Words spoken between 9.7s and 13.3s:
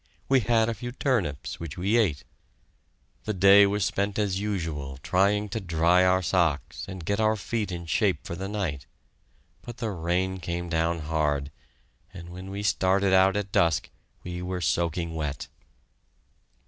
the rain came down hard, and when we started